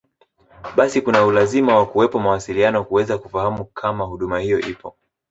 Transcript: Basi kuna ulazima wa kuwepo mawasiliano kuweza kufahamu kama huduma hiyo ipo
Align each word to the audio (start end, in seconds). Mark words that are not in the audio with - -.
Basi 0.75 1.01
kuna 1.01 1.25
ulazima 1.25 1.75
wa 1.77 1.85
kuwepo 1.85 2.19
mawasiliano 2.19 2.83
kuweza 2.83 3.17
kufahamu 3.17 3.65
kama 3.65 4.05
huduma 4.05 4.39
hiyo 4.39 4.59
ipo 4.59 4.95